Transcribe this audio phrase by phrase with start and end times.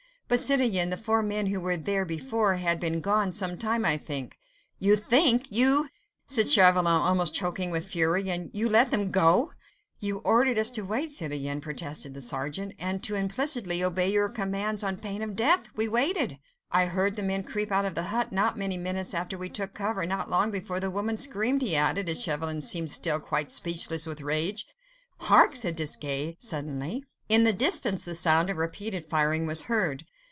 [0.31, 3.97] "But, citoyen, the four men who were there before had been gone some time, I
[3.97, 4.37] think..."
[4.87, 5.89] "You think?—You?..."
[6.25, 9.51] said Chauvelin, almost choking with fury, "and you let them go..."
[9.99, 14.85] "You ordered us to wait, citoyen," protested the sergeant, "and to implicitly obey your commands
[14.85, 15.65] on pain of death.
[15.75, 16.39] We waited."
[16.71, 19.73] "I heard the men creep out of the hut, not many minutes after we took
[19.73, 24.05] cover, and long before the woman screamed," he added, as Chauvelin seemed still quite speechless
[24.07, 24.65] with rage.
[25.19, 27.03] "Hark!" said Desgas suddenly.
[27.27, 30.05] In the distance the sound of repeated firing was heard.